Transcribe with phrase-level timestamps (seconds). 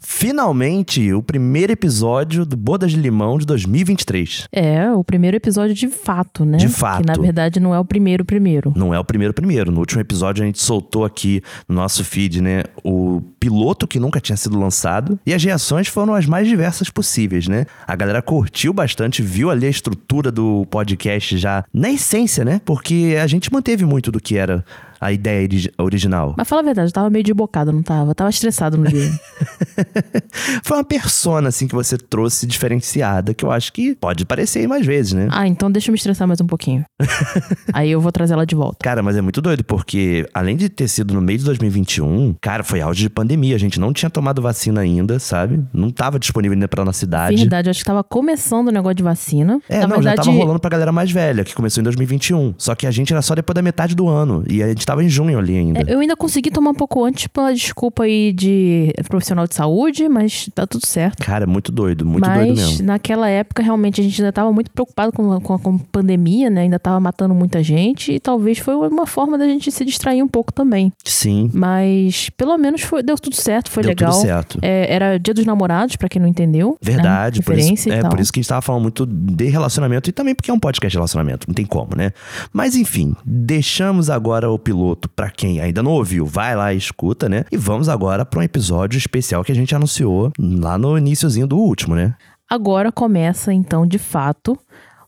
[0.00, 4.46] Finalmente, o primeiro episódio do Bodas de Limão de 2023.
[4.52, 6.56] É, o primeiro episódio de fato, né?
[6.56, 7.00] De fato.
[7.00, 8.72] Que na verdade não é o primeiro primeiro.
[8.76, 9.72] Não é o primeiro primeiro.
[9.72, 14.20] No último episódio a gente soltou aqui no nosso feed, né, o piloto que nunca
[14.20, 17.66] tinha sido lançado e as reações foram as mais diversas possíveis, né?
[17.86, 22.60] A galera curtiu bastante, viu ali a estrutura do podcast já na essência, né?
[22.64, 24.64] Porque a gente manteve muito do que era
[25.00, 26.34] a ideia origi- original.
[26.36, 28.10] Mas fala a verdade, eu tava meio de bocada, não tava?
[28.10, 29.10] Eu tava estressado no dia.
[30.64, 34.84] Foi uma persona, assim, que você trouxe diferenciada, que eu acho que pode parecer mais
[34.86, 35.28] vezes, né?
[35.30, 36.84] ah, então deixa eu me estressar mais um pouquinho.
[37.72, 38.78] Aí eu vou trazer ela de volta.
[38.82, 42.62] Cara, mas é muito doido, porque além de ter sido no meio de 2021, cara,
[42.64, 43.54] foi auge de pandemia.
[43.56, 45.62] A gente não tinha tomado vacina ainda, sabe?
[45.72, 47.36] Não tava disponível ainda pra nossa cidade.
[47.36, 49.60] Verdade, eu acho que tava começando o negócio de vacina.
[49.68, 52.54] É, na não, verdade, já tava rolando pra galera mais velha, que começou em 2021.
[52.58, 54.44] Só que a gente era só depois da metade do ano.
[54.48, 55.80] E a gente tava em junho ali ainda.
[55.80, 60.08] é, eu ainda consegui tomar um pouco antes pela desculpa aí de profissional de saúde,
[60.08, 61.22] mas tá tudo certo.
[61.22, 62.86] Cara, muito doido, muito mas doido mesmo.
[62.86, 66.48] naquela época, realmente, a gente ainda tava muito preocupado com a, com com a pandemia,
[66.48, 66.62] né?
[66.62, 68.12] Ainda tava matando muita gente.
[68.12, 70.90] E talvez foi uma forma da gente se distrair um pouco também.
[71.04, 74.12] Sim, Mas pelo menos foi, deu tudo certo, foi deu legal.
[74.12, 74.58] tudo certo.
[74.62, 76.70] É, era Dia dos Namorados, pra quem não entendeu.
[76.70, 76.92] né?
[76.92, 80.12] Verdade, por isso, é por isso que a gente tava falando muito de relacionamento e
[80.12, 82.12] também porque é um podcast de relacionamento, não tem como, né?
[82.52, 84.77] Mas enfim, deixamos agora o piloto
[85.14, 87.44] pra quem ainda não ouviu, vai lá e escuta, né?
[87.52, 91.56] E vamos agora pra um episódio especial que a gente anunciou lá no iniciozinho do
[91.58, 92.14] último, né?
[92.50, 94.58] Agora começa, então, de fato,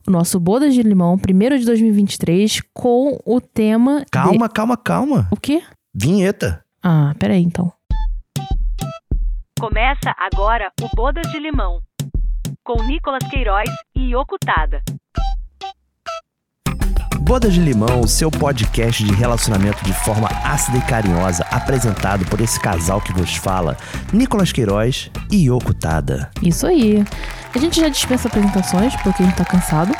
[0.07, 4.01] o nosso Bodas de Limão, primeiro de 2023, com o tema.
[4.01, 5.29] de- Calma, calma, calma.
[5.31, 5.63] O quê?
[5.95, 6.63] Vinheta.
[6.83, 7.73] Ah, peraí, então.
[9.59, 11.81] Começa agora o Bodas de Limão,
[12.65, 14.83] com Nicolas Queiroz e Okutada.
[17.31, 22.59] Bodas de Limão, seu podcast de relacionamento de forma ácida e carinhosa, apresentado por esse
[22.59, 23.77] casal que vos fala,
[24.12, 26.28] Nicolas Queiroz e Yoko Tada.
[26.42, 27.05] Isso aí.
[27.53, 29.93] A gente já dispensa apresentações, porque a gente tá cansado.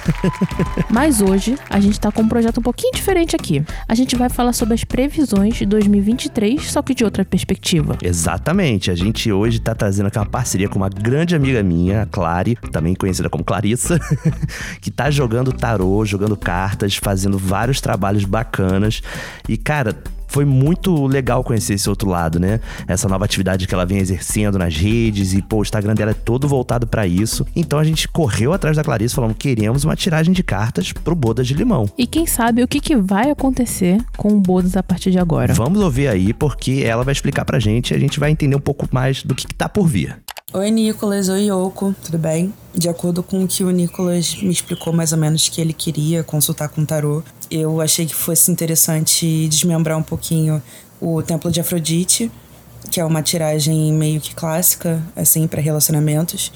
[0.88, 3.62] Mas hoje a gente tá com um projeto um pouquinho diferente aqui.
[3.86, 7.98] A gente vai falar sobre as previsões de 2023, só que de outra perspectiva.
[8.02, 12.06] Exatamente, a gente hoje tá trazendo aqui uma parceria com uma grande amiga minha, a
[12.06, 13.98] Clary, também conhecida como Clarissa,
[14.80, 19.02] que tá jogando tarô, jogando cartas, fazendo vários trabalhos bacanas.
[19.46, 22.60] E, cara, foi muito legal conhecer esse outro lado, né?
[22.86, 26.14] Essa nova atividade que ela vem exercendo nas redes e, pô, o Instagram dela é
[26.14, 27.44] todo voltado pra isso.
[27.54, 31.46] Então a gente correu atrás da Clarissa falando: queremos uma tiragem de cartas pro Bodas
[31.46, 31.90] de Limão.
[31.98, 35.52] E quem sabe o que, que vai acontecer com o Bodas a partir de agora.
[35.52, 38.60] Vamos ouvir aí, porque ela vai explicar pra gente e a gente vai entender um
[38.60, 40.16] pouco mais do que, que tá por vir.
[40.52, 41.28] Oi, Nicolas.
[41.28, 41.94] Oi, Yoko.
[42.04, 42.52] Tudo bem?
[42.74, 46.24] De acordo com o que o Nicolas me explicou mais ou menos que ele queria
[46.24, 50.62] consultar com o tarô, eu achei que fosse interessante desmembrar um pouquinho
[51.00, 52.30] o Templo de Afrodite,
[52.90, 56.52] que é uma tiragem meio que clássica, assim, para relacionamentos.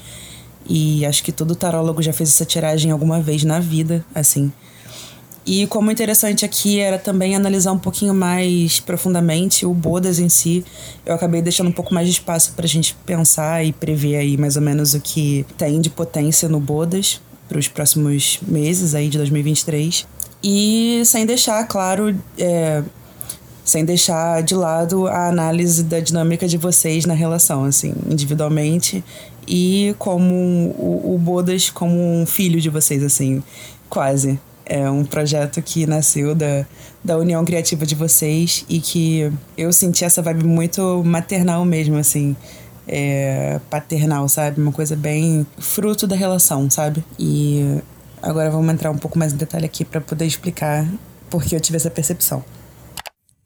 [0.67, 4.51] E acho que todo tarólogo já fez essa tiragem alguma vez na vida, assim.
[5.45, 10.65] E como interessante aqui era também analisar um pouquinho mais profundamente o Bodas em si.
[11.05, 14.55] Eu acabei deixando um pouco mais de espaço pra gente pensar e prever aí mais
[14.55, 19.19] ou menos o que tem de potência no Bodas para os próximos meses aí de
[19.19, 20.07] 2023.
[20.47, 22.83] E sem deixar, claro, é,
[23.63, 29.03] sem deixar de lado a análise da dinâmica de vocês na relação, assim, individualmente
[29.47, 33.41] e como o, o Bodas como um filho de vocês, assim,
[33.89, 34.39] quase.
[34.67, 36.63] É um projeto que nasceu da,
[37.03, 42.35] da união criativa de vocês e que eu senti essa vibe muito maternal mesmo, assim.
[42.87, 44.61] É, paternal, sabe?
[44.61, 47.03] Uma coisa bem fruto da relação, sabe?
[47.17, 47.81] E
[48.25, 50.85] agora vamos entrar um pouco mais em detalhe aqui para poder explicar
[51.29, 52.43] por que eu tive essa percepção.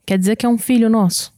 [0.06, 1.32] Quer dizer que é um filho nosso?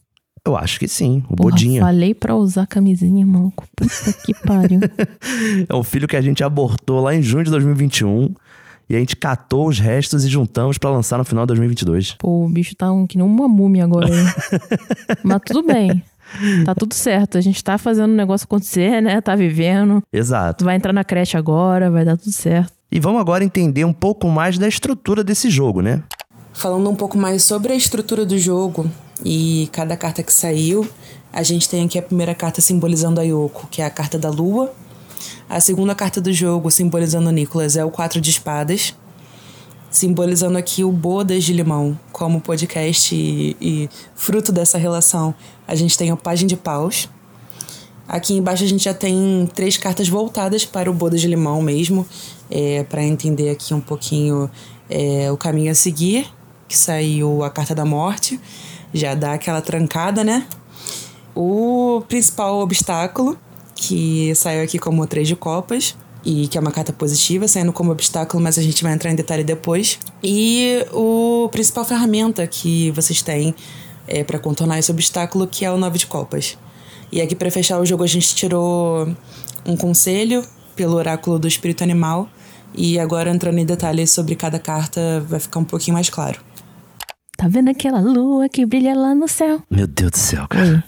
[0.45, 1.81] Eu acho que sim, o Porra, Bodinha.
[1.81, 3.65] falei pra usar camisinha, maluco.
[3.77, 4.81] Puta que pariu.
[5.69, 8.35] É um filho que a gente abortou lá em junho de 2021
[8.89, 12.17] e a gente catou os restos e juntamos pra lançar no final de 2022.
[12.19, 14.09] Pô, o bicho tá um, que nem uma múmia agora.
[14.09, 14.25] hein?
[15.23, 16.03] Mas tudo bem.
[16.65, 17.39] Tá tudo certo.
[17.39, 19.21] A gente tá fazendo o negócio acontecer, né?
[19.21, 20.03] Tá vivendo.
[20.13, 20.65] Exato.
[20.65, 22.73] Vai entrar na creche agora, vai dar tudo certo.
[22.95, 26.03] E vamos agora entender um pouco mais da estrutura desse jogo, né?
[26.53, 28.87] Falando um pouco mais sobre a estrutura do jogo
[29.25, 30.87] e cada carta que saiu,
[31.33, 34.29] a gente tem aqui a primeira carta simbolizando a Yoko, que é a carta da
[34.29, 34.75] lua.
[35.49, 38.95] A segunda carta do jogo, simbolizando o Nicholas, é o quatro de espadas.
[39.91, 45.35] Simbolizando aqui o Bodas de Limão, como podcast e, e fruto dessa relação.
[45.67, 47.09] A gente tem o Página de Paus.
[48.07, 52.07] Aqui embaixo a gente já tem três cartas voltadas para o Bodas de Limão mesmo,
[52.55, 54.51] é, para entender aqui um pouquinho
[54.91, 56.31] é, o caminho a seguir,
[56.69, 58.39] que saiu a carta da morte,
[58.93, 60.47] já dá aquela trancada, né?
[61.35, 63.39] O principal obstáculo,
[63.75, 65.97] que saiu aqui como três de copas.
[66.25, 69.17] E que é uma carta positiva, saindo como obstáculo, mas a gente vai entrar em
[69.17, 69.99] detalhe depois.
[70.23, 73.53] E o principal ferramenta que vocês têm
[74.07, 76.57] é, para contornar esse obstáculo, que é o nove de copas.
[77.11, 79.09] E aqui para fechar o jogo a gente tirou
[79.67, 80.45] um conselho
[80.77, 82.29] pelo oráculo do espírito animal
[82.75, 86.41] e agora entrando em detalhes sobre cada carta vai ficar um pouquinho mais claro.
[87.37, 89.63] Tá vendo aquela lua que brilha lá no céu?
[89.71, 90.85] Meu Deus do céu, cara.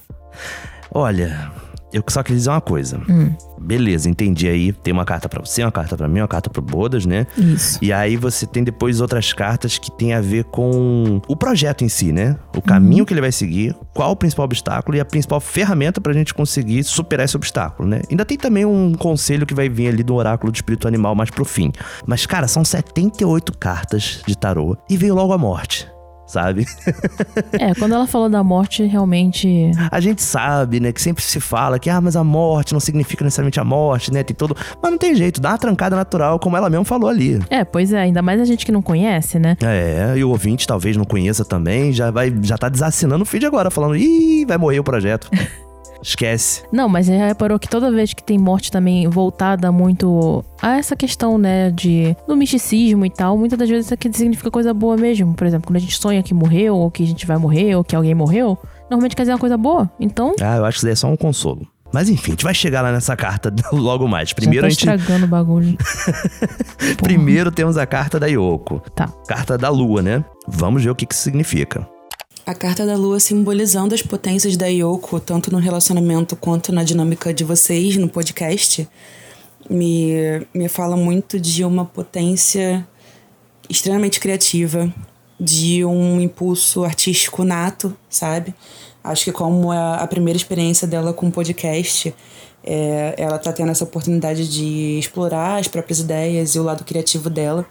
[0.90, 1.50] Olha,
[1.94, 3.00] eu só queria dizer uma coisa.
[3.08, 3.32] Hum.
[3.60, 4.72] Beleza, entendi aí.
[4.72, 7.24] Tem uma carta para você, uma carta para mim, uma carta pro Bodas, né?
[7.38, 7.78] Isso.
[7.80, 11.88] E aí você tem depois outras cartas que tem a ver com o projeto em
[11.88, 12.36] si, né?
[12.56, 16.12] O caminho que ele vai seguir, qual o principal obstáculo e a principal ferramenta pra
[16.12, 18.02] gente conseguir superar esse obstáculo, né?
[18.10, 21.30] Ainda tem também um conselho que vai vir ali do oráculo do espírito animal mais
[21.30, 21.70] pro fim.
[22.04, 25.93] Mas, cara, são 78 cartas de tarô e veio logo a morte.
[26.26, 26.66] Sabe?
[27.58, 29.70] É, quando ela falou da morte, realmente.
[29.90, 33.24] A gente sabe, né, que sempre se fala que, ah, mas a morte não significa
[33.24, 34.22] necessariamente a morte, né?
[34.22, 34.56] Tem todo.
[34.82, 37.40] Mas não tem jeito, dá uma trancada natural, como ela mesmo falou ali.
[37.48, 39.56] É, pois é, ainda mais a gente que não conhece, né?
[39.62, 43.46] É, e o ouvinte talvez não conheça também, já vai, já tá desassinando o feed
[43.46, 45.30] agora, falando, ih, vai morrer o projeto.
[46.04, 46.62] Esquece.
[46.70, 50.94] Não, mas já reparou que toda vez que tem morte também voltada muito a essa
[50.94, 54.96] questão, né, de do misticismo e tal, muitas das vezes isso aqui significa coisa boa
[54.98, 55.32] mesmo.
[55.34, 57.82] Por exemplo, quando a gente sonha que morreu, ou que a gente vai morrer, ou
[57.82, 59.90] que alguém morreu, normalmente quer dizer uma coisa boa.
[59.98, 61.66] Então, Ah, eu acho que isso daí é só um consolo.
[61.92, 64.32] Mas enfim, a gente vai chegar lá nessa carta logo mais.
[64.32, 65.76] Primeiro, já a tá gente, estragando o bagulho.
[67.02, 68.80] primeiro temos a carta da Yoko.
[68.94, 69.08] Tá.
[69.26, 70.24] Carta da lua, né?
[70.46, 71.88] Vamos ver o que que isso significa.
[72.46, 77.32] A carta da lua simbolizando as potências da Yoko, tanto no relacionamento quanto na dinâmica
[77.32, 78.86] de vocês no podcast,
[79.70, 80.12] me,
[80.52, 82.86] me fala muito de uma potência
[83.66, 84.92] extremamente criativa,
[85.40, 88.54] de um impulso artístico nato, sabe?
[89.02, 92.14] Acho que como a, a primeira experiência dela com o podcast,
[92.62, 97.30] é, ela tá tendo essa oportunidade de explorar as próprias ideias e o lado criativo
[97.30, 97.66] dela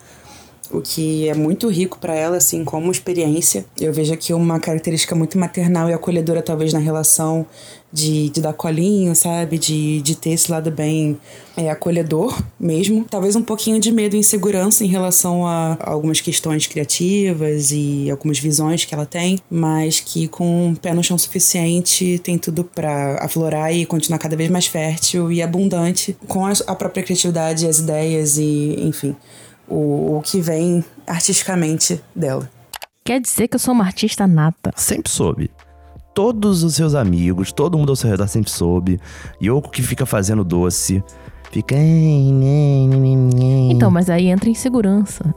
[0.74, 3.66] o que é muito rico para ela, assim, como experiência.
[3.80, 7.46] Eu vejo aqui uma característica muito maternal e acolhedora, talvez, na relação
[7.94, 9.60] de, de dar colinho, sabe?
[9.60, 11.18] De, de ter esse lado bem
[11.56, 13.06] é, acolhedor mesmo.
[13.08, 18.40] Talvez um pouquinho de medo e insegurança em relação a algumas questões criativas e algumas
[18.40, 23.24] visões que ela tem, mas que com um pé no chão suficiente tem tudo para
[23.24, 28.38] aflorar e continuar cada vez mais fértil e abundante com a, própria criatividade, as ideias
[28.40, 29.16] e, enfim
[29.68, 32.50] o, o que vem artisticamente dela.
[33.04, 34.71] Quer dizer que eu sou uma artista nata.
[34.75, 35.51] Sempre soube.
[36.13, 39.00] Todos os seus amigos, todo mundo ao seu redor sempre soube.
[39.42, 41.04] Yoko que fica fazendo doce.
[41.51, 41.75] Fica.
[43.69, 45.33] Então, mas aí entra insegurança.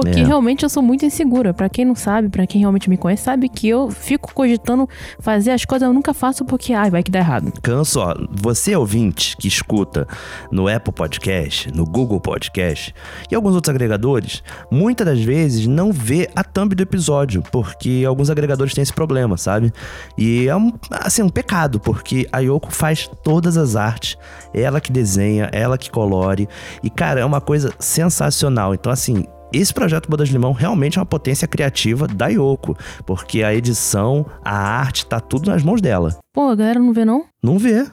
[0.00, 0.24] Porque É.
[0.24, 1.52] realmente eu sou muito insegura.
[1.52, 5.50] Pra quem não sabe, pra quem realmente me conhece, sabe que eu fico cogitando fazer
[5.50, 7.52] as coisas eu nunca faço porque, ai, vai que dá errado.
[7.62, 8.14] Canso, ó.
[8.30, 10.06] Você ouvinte que escuta
[10.52, 12.94] no Apple Podcast, no Google Podcast
[13.30, 18.30] e alguns outros agregadores, muitas das vezes não vê a thumb do episódio, porque alguns
[18.30, 19.72] agregadores têm esse problema, sabe?
[20.16, 24.16] E é um, assim, um pecado, porque a Yoko faz todas as artes,
[24.54, 26.48] ela que desenha, ela que colore,
[26.82, 28.74] e cara, é uma coisa sensacional.
[28.74, 33.42] Então, assim, esse projeto Bodas de Limão realmente é uma potência criativa da Yoko, porque
[33.42, 36.16] a edição, a arte, tá tudo nas mãos dela.
[36.32, 37.24] Pô, a galera não vê, não?
[37.42, 37.86] Não vê.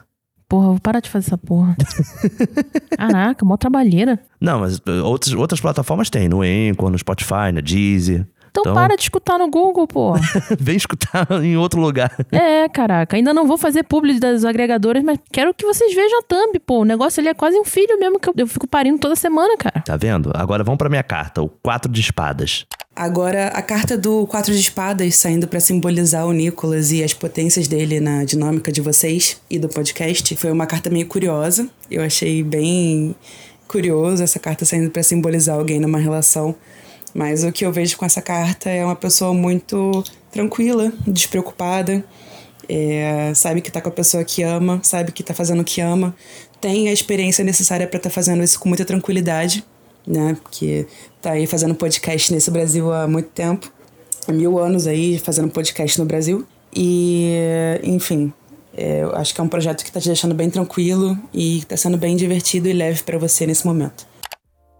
[0.48, 1.76] Porra, vou parar de fazer essa porra.
[2.96, 4.20] Caraca, mó trabalheira.
[4.40, 8.26] Não, mas outras, outras plataformas tem, no Anchor, no Spotify, na Deezer.
[8.60, 10.14] Então, Então- para de escutar no Google, pô.
[10.58, 12.10] Vem escutar em outro lugar.
[12.32, 13.16] É, caraca.
[13.16, 16.80] Ainda não vou fazer publi das agregadoras, mas quero que vocês vejam a thumb, pô.
[16.80, 19.56] O negócio ali é quase um filho mesmo que eu, eu fico parindo toda semana,
[19.56, 19.80] cara.
[19.84, 20.30] Tá vendo?
[20.34, 22.64] Agora vamos pra minha carta, o quatro de espadas.
[22.94, 27.68] Agora, a carta do Quatro de Espadas saindo para simbolizar o Nicolas e as potências
[27.68, 31.68] dele na dinâmica de vocês e do podcast foi uma carta meio curiosa.
[31.90, 33.14] Eu achei bem
[33.68, 36.54] curioso essa carta saindo para simbolizar alguém numa relação.
[37.16, 42.04] Mas o que eu vejo com essa carta é uma pessoa muito tranquila, despreocupada,
[42.68, 45.80] é, sabe que tá com a pessoa que ama, sabe que tá fazendo o que
[45.80, 46.14] ama,
[46.60, 49.64] tem a experiência necessária para estar fazendo isso com muita tranquilidade,
[50.06, 50.36] né?
[50.42, 50.86] Porque
[51.22, 53.72] tá aí fazendo podcast nesse Brasil há muito tempo,
[54.28, 56.46] há mil anos aí fazendo podcast no Brasil.
[56.74, 57.32] E,
[57.82, 58.30] enfim,
[58.76, 61.78] é, eu acho que é um projeto que tá te deixando bem tranquilo e tá
[61.78, 64.06] sendo bem divertido e leve para você nesse momento.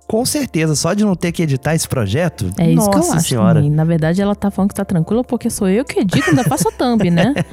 [0.07, 3.13] Com certeza, só de não ter que editar esse projeto, É isso nossa que eu
[3.13, 3.29] acho.
[3.29, 3.55] senhora.
[3.55, 3.71] também.
[3.71, 6.69] Na verdade, ela tá falando que tá tranquila porque sou eu que edito, ainda faço
[6.69, 7.35] a thumb, né?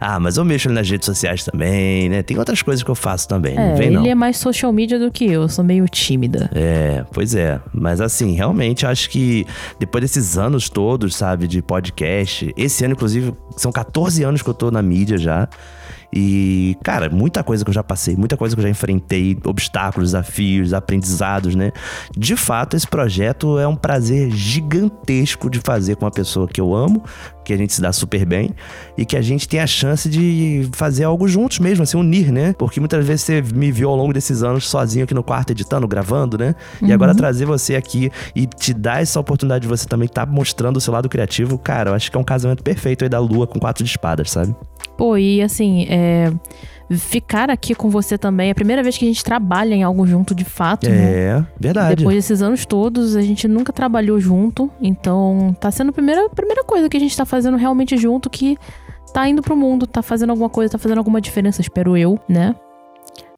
[0.00, 2.22] Ah, mas eu mexo nas redes sociais também, né?
[2.22, 4.06] Tem outras coisas que eu faço também, não É, vem ele não.
[4.06, 5.42] é mais social media do que eu.
[5.42, 6.48] Eu sou meio tímida.
[6.54, 7.60] É, pois é.
[7.74, 9.44] Mas assim, realmente acho que
[9.78, 14.54] depois desses anos todos, sabe, de podcast, esse ano, inclusive, são 14 anos que eu
[14.54, 15.48] tô na mídia já.
[16.12, 20.10] E, cara, muita coisa que eu já passei, muita coisa que eu já enfrentei, obstáculos,
[20.10, 21.70] desafios, aprendizados, né?
[22.16, 26.74] De fato, esse projeto é um prazer gigantesco de fazer com uma pessoa que eu
[26.74, 27.04] amo,
[27.44, 28.54] que a gente se dá super bem
[28.96, 32.54] e que a gente tem a chance de fazer algo juntos mesmo, assim, unir, né?
[32.54, 35.86] Porque muitas vezes você me viu ao longo desses anos sozinho aqui no quarto editando,
[35.86, 36.54] gravando, né?
[36.82, 36.88] Uhum.
[36.88, 40.32] E agora trazer você aqui e te dar essa oportunidade de você também estar tá
[40.32, 43.18] mostrando o seu lado criativo, cara, eu acho que é um casamento perfeito aí da
[43.18, 44.54] lua com quatro de espadas, sabe?
[45.00, 46.30] Pô, e assim, é
[46.98, 48.48] ficar aqui com você também.
[48.48, 50.86] É a primeira vez que a gente trabalha em algo junto de fato.
[50.86, 51.46] É, né?
[51.58, 51.96] verdade.
[51.96, 54.70] Depois desses anos todos, a gente nunca trabalhou junto.
[54.78, 58.58] Então, tá sendo a primeira, primeira coisa que a gente tá fazendo realmente junto que
[59.14, 62.54] tá indo pro mundo, tá fazendo alguma coisa, tá fazendo alguma diferença, espero eu, né?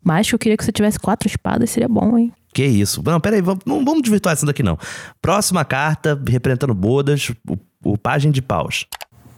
[0.03, 2.33] Mas que eu queria que você tivesse quatro espadas, seria bom, hein?
[2.53, 3.01] Que isso.
[3.05, 4.77] Não, peraí, vamos, não vamos desvirtuar isso daqui não.
[5.21, 8.85] Próxima carta, representando Bodas, o, o Pagem de Paus.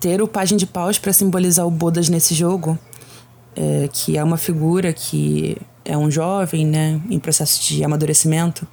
[0.00, 2.78] Ter o Pagem de Paus para simbolizar o Bodas nesse jogo
[3.56, 8.66] é, que é uma figura que é um jovem, né, em processo de amadurecimento,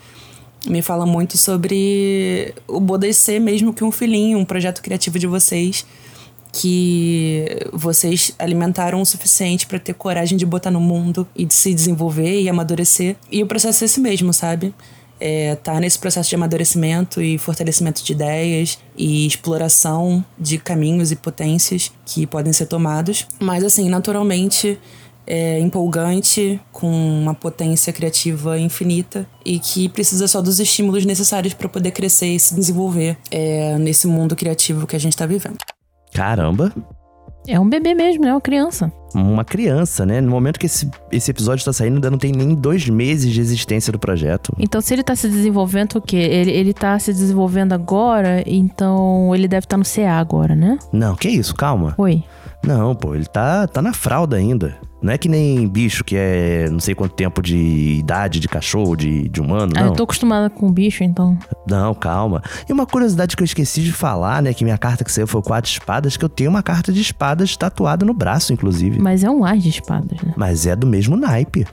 [0.68, 5.28] me fala muito sobre o Bodas ser mesmo que um filhinho, um projeto criativo de
[5.28, 5.86] vocês
[6.54, 11.74] que vocês alimentaram o suficiente para ter coragem de botar no mundo e de se
[11.74, 13.16] desenvolver e amadurecer.
[13.32, 14.74] E o processo é esse mesmo, sabe?
[15.22, 21.16] É, tá nesse processo de amadurecimento e fortalecimento de ideias e exploração de caminhos e
[21.16, 23.28] potências que podem ser tomados.
[23.40, 24.80] Mas, assim, naturalmente
[25.28, 31.70] é empolgante, com uma potência criativa infinita e que precisa só dos estímulos necessários para
[31.70, 35.58] poder crescer e se desenvolver é, nesse mundo criativo que a gente está vivendo.
[36.12, 36.74] Caramba!
[37.48, 38.92] É um bebê mesmo, é uma criança.
[39.14, 40.22] Uma criança, né?
[40.22, 43.42] No momento que esse, esse episódio está saindo, ainda não tem nem dois meses de
[43.42, 44.54] existência do projeto.
[44.58, 46.18] Então, se ele está se desenvolvendo, o quê?
[46.18, 50.78] Ele, ele tá se desenvolvendo agora, então ele deve estar tá no CA agora, né?
[50.94, 51.94] Não, que isso, calma.
[51.98, 52.24] Oi.
[52.65, 54.77] Não, pô, ele tá, tá na fralda ainda.
[55.01, 57.58] Não é que nem bicho que é não sei quanto tempo de
[57.98, 59.82] idade de cachorro, de, de humano, não.
[59.82, 61.38] Ah, eu tô acostumada com bicho, então.
[61.68, 62.44] Não, calma.
[62.70, 64.53] E uma curiosidade que eu esqueci de falar, né?
[64.53, 67.58] Que minha carta que saiu foi quatro espadas, que eu tenho uma carta de espadas
[67.58, 69.00] tatuada no braço, inclusive.
[69.00, 70.34] Mas é um ar de espadas, né?
[70.38, 71.65] Mas é do mesmo naipe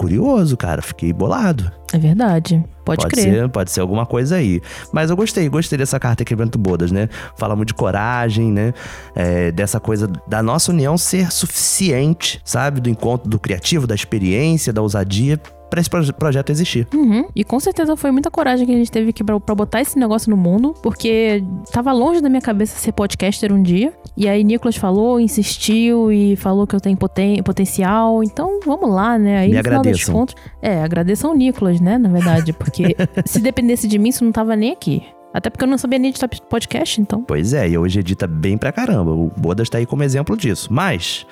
[0.00, 0.80] curioso, cara.
[0.80, 1.70] Fiquei bolado.
[1.92, 2.64] É verdade.
[2.84, 3.34] Pode, pode crer.
[3.34, 4.60] Ser, pode ser alguma coisa aí.
[4.92, 7.08] Mas eu gostei, gostei dessa carta Vento Bodas, né?
[7.36, 8.72] Fala muito de coragem, né?
[9.14, 12.80] É, dessa coisa da nossa união ser suficiente, sabe?
[12.80, 16.86] Do encontro do criativo, da experiência, da ousadia para esse projeto existir.
[16.92, 17.26] Uhum.
[17.34, 19.96] E com certeza foi muita coragem que a gente teve aqui pra, pra botar esse
[19.96, 23.92] negócio no mundo, porque tava longe da minha cabeça ser podcaster um dia.
[24.16, 28.22] E aí Nicolas falou, insistiu e falou que eu tenho poten potencial.
[28.24, 29.38] Então vamos lá, né?
[29.38, 30.12] Aí Me no agradeçam.
[30.12, 30.34] contas.
[30.60, 31.98] É, agradeçam o Nicolas, né?
[31.98, 35.02] Na verdade, porque se dependesse de mim, isso não tava nem aqui.
[35.32, 37.22] Até porque eu não sabia nem editar podcast, então.
[37.22, 39.12] Pois é, e hoje edita bem pra caramba.
[39.12, 40.72] O Bodas tá aí como exemplo disso.
[40.72, 41.24] Mas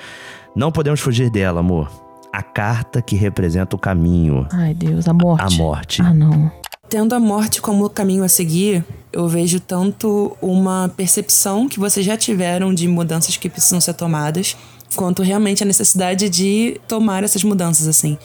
[0.55, 1.91] não podemos fugir dela, amor
[2.33, 4.47] a carta que representa o caminho.
[4.53, 5.55] Ai, Deus, a morte.
[5.55, 6.03] A morte.
[6.03, 6.51] Ah, não.
[6.89, 12.17] Tendo a morte como caminho a seguir, eu vejo tanto uma percepção que vocês já
[12.17, 14.57] tiveram de mudanças que precisam ser tomadas,
[14.97, 18.17] quanto realmente a necessidade de tomar essas mudanças, assim.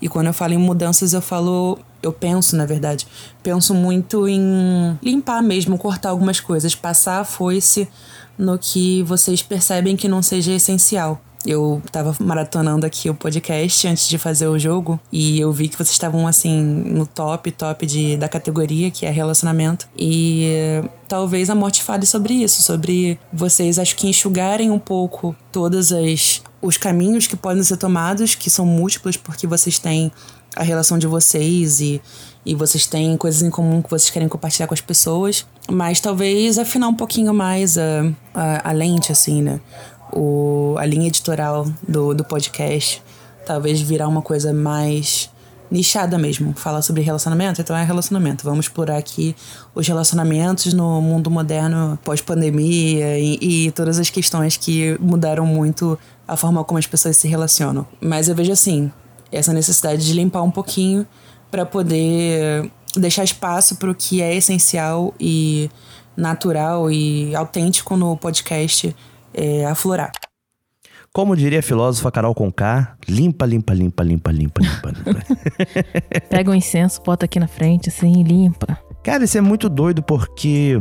[0.00, 1.78] E quando eu falo em mudanças, eu falo.
[2.00, 3.06] Eu penso, na verdade,
[3.42, 7.88] penso muito em limpar mesmo, cortar algumas coisas, passar a foice
[8.38, 11.20] no que vocês percebem que não seja essencial.
[11.48, 15.76] Eu tava maratonando aqui o podcast antes de fazer o jogo e eu vi que
[15.76, 19.88] vocês estavam assim no top, top de, da categoria que é relacionamento.
[19.96, 25.90] E talvez a morte fale sobre isso, sobre vocês acho que enxugarem um pouco todas
[25.90, 30.12] as os caminhos que podem ser tomados, que são múltiplos porque vocês têm
[30.54, 32.02] a relação de vocês e,
[32.44, 36.58] e vocês têm coisas em comum que vocês querem compartilhar com as pessoas, mas talvez
[36.58, 39.60] afinar um pouquinho mais a, a, a lente, assim, né?
[40.12, 43.02] O, a linha editorial do, do podcast.
[43.46, 45.30] Talvez virar uma coisa mais
[45.70, 46.54] nichada mesmo.
[46.54, 48.44] Falar sobre relacionamento, então é relacionamento.
[48.44, 49.34] Vamos explorar aqui
[49.74, 56.36] os relacionamentos no mundo moderno pós-pandemia e, e, todas as questões que mudaram muito a
[56.36, 57.86] forma como as pessoas se relacionam.
[58.00, 58.90] Mas eu vejo assim,
[59.30, 61.06] essa necessidade de limpar um pouquinho
[61.50, 65.70] para poder deixar espaço para o que é essencial e
[66.16, 68.94] natural e autêntico no podcast
[69.34, 70.12] é, aflorar.
[71.12, 75.24] Como diria a filósofa Carol Conká, limpa, limpa, limpa, limpa, limpa, limpa, limpa.
[76.28, 78.78] Pega o um incenso, bota aqui na frente, assim, limpa.
[79.02, 80.80] Cara, isso é muito doido porque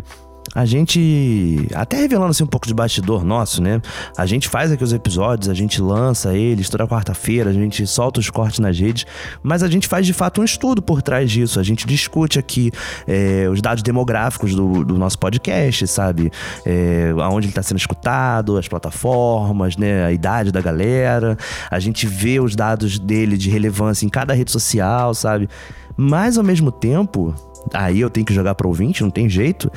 [0.55, 3.81] a gente, até revelando assim um pouco de bastidor nosso, né?
[4.17, 8.19] A gente faz aqui os episódios, a gente lança eles toda quarta-feira, a gente solta
[8.19, 9.05] os cortes nas redes,
[9.43, 11.59] mas a gente faz de fato um estudo por trás disso.
[11.59, 12.71] A gente discute aqui
[13.05, 16.31] é, os dados demográficos do, do nosso podcast, sabe?
[16.65, 20.05] É, aonde ele está sendo escutado, as plataformas, né?
[20.05, 21.37] A idade da galera.
[21.69, 25.49] A gente vê os dados dele de relevância em cada rede social, sabe?
[25.95, 27.33] Mas ao mesmo tempo,
[27.73, 29.71] aí eu tenho que jogar para ouvinte, não tem jeito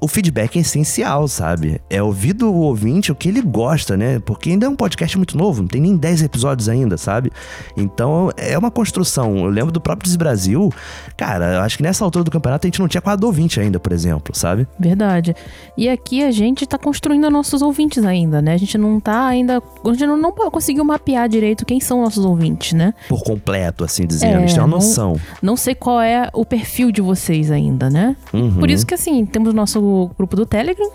[0.00, 1.80] o feedback é essencial, sabe?
[1.90, 4.18] É ouvir do ouvinte o que ele gosta, né?
[4.20, 7.30] Porque ainda é um podcast muito novo, não tem nem 10 episódios ainda, sabe?
[7.76, 9.36] Então é uma construção.
[9.38, 10.72] Eu lembro do próprio Brasil,
[11.16, 13.78] cara, eu acho que nessa altura do campeonato a gente não tinha quadro ouvinte ainda,
[13.78, 14.66] por exemplo, sabe?
[14.78, 15.34] Verdade.
[15.76, 18.54] E aqui a gente tá construindo nossos ouvintes ainda, né?
[18.54, 19.62] A gente não tá ainda.
[19.84, 22.94] A gente não, não conseguiu mapear direito quem são nossos ouvintes, né?
[23.08, 24.32] Por completo, assim dizendo.
[24.32, 25.12] É, a gente tem uma noção.
[25.42, 28.16] Não, não sei qual é o perfil de vocês ainda, né?
[28.32, 28.54] Uhum.
[28.54, 29.80] Por isso que, assim, temos nosso
[30.16, 30.90] grupo do Telegram.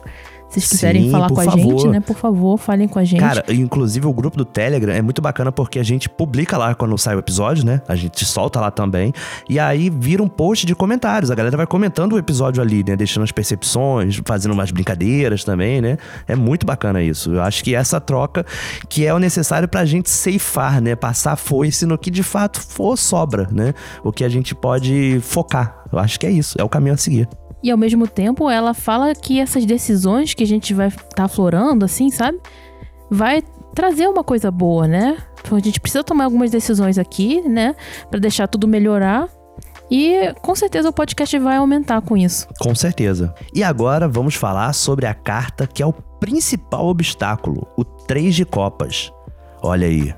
[0.50, 1.58] Se vocês quiserem Sim, falar com a favor.
[1.58, 2.00] gente, né?
[2.00, 3.20] Por favor, falem com a gente.
[3.20, 6.98] Cara, inclusive o grupo do Telegram é muito bacana porque a gente publica lá quando
[6.98, 7.82] sai o episódio, né?
[7.88, 9.12] A gente solta lá também.
[9.50, 11.32] E aí vira um post de comentários.
[11.32, 12.96] A galera vai comentando o episódio ali, né?
[12.96, 15.98] Deixando as percepções, fazendo umas brincadeiras também, né?
[16.28, 17.34] É muito bacana isso.
[17.34, 18.46] Eu acho que essa troca
[18.88, 20.96] que é o necessário pra gente ceifar, né?
[20.96, 23.74] Passar foice no que de fato for sobra, né?
[24.04, 25.84] O que a gente pode focar.
[25.92, 26.56] Eu acho que é isso.
[26.60, 27.28] É o caminho a seguir.
[27.65, 31.24] E ao mesmo tempo, ela fala que essas decisões que a gente vai estar tá
[31.24, 32.39] aflorando, assim, sabe?
[33.10, 33.41] Vai
[33.74, 35.17] trazer uma coisa boa, né?
[35.41, 37.75] Então a gente precisa tomar algumas decisões aqui, né?
[38.12, 39.27] Para deixar tudo melhorar.
[39.89, 42.48] E com certeza o podcast vai aumentar com isso.
[42.60, 43.34] Com certeza.
[43.51, 48.45] E agora vamos falar sobre a carta que é o principal obstáculo, o 3 de
[48.45, 49.12] copas.
[49.63, 50.13] Olha aí.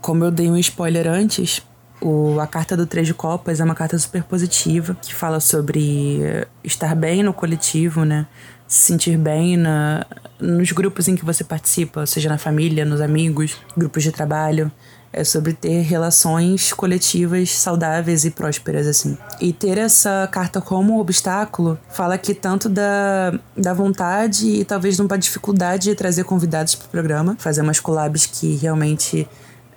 [0.00, 1.62] Como eu dei um spoiler antes,
[2.02, 6.46] o, a carta do Três de Copas é uma carta super positiva, que fala sobre
[6.64, 8.26] estar bem no coletivo, né?
[8.66, 10.04] Se sentir bem na,
[10.40, 14.70] nos grupos em que você participa, seja na família, nos amigos, grupos de trabalho.
[15.14, 19.18] É sobre ter relações coletivas saudáveis e prósperas, assim.
[19.42, 25.02] E ter essa carta como obstáculo fala que tanto da, da vontade e talvez de
[25.02, 29.28] uma dificuldade de trazer convidados para o programa, fazer umas collabs que realmente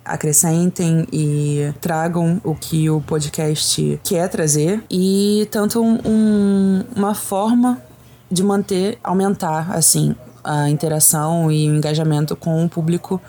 [0.06, 7.82] acrescentem e tragam o que o podcast quer trazer e tanto um, um, uma forma
[8.30, 13.20] de manter, aumentar assim a interação e o engajamento com o público,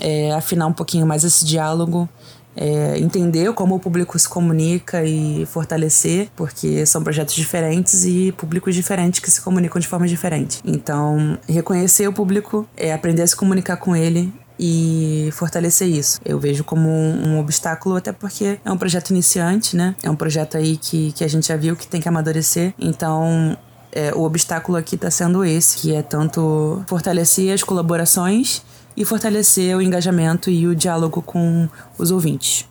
[0.00, 2.08] é, afinar um pouquinho mais esse diálogo.
[2.56, 8.74] É, entender como o público se comunica e fortalecer, porque são projetos diferentes e públicos
[8.74, 10.60] diferentes que se comunicam de forma diferente.
[10.64, 16.20] Então, reconhecer o público, é aprender a se comunicar com ele e fortalecer isso.
[16.22, 19.94] Eu vejo como um, um, obstáculo, até porque é um projeto iniciante, né?
[20.02, 22.74] É um projeto aí que, que a gente já viu que tem que amadurecer.
[22.78, 23.56] Então,
[23.90, 28.62] é, o obstáculo aqui está sendo esse, que é tanto fortalecer as colaborações
[28.94, 32.68] e fortalecer o engajamento e o diálogo com os ouvintes.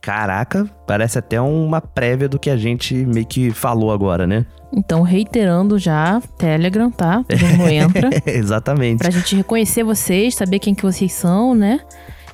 [0.00, 4.46] Caraca, parece até uma prévia do que a gente meio que falou agora, né?
[4.74, 7.24] Então, reiterando já, Telegram, tá?
[7.58, 8.08] Não entra.
[8.24, 8.98] Exatamente.
[8.98, 11.80] Pra gente reconhecer vocês, saber quem que vocês são, né?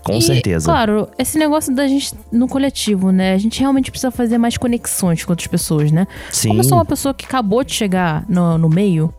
[0.04, 0.64] Com e, certeza.
[0.64, 3.34] Claro, esse negócio da gente no coletivo, né?
[3.34, 6.06] A gente realmente precisa fazer mais conexões com outras pessoas, né?
[6.30, 6.48] Sim.
[6.48, 9.12] Como eu sou uma pessoa que acabou de chegar no, no meio,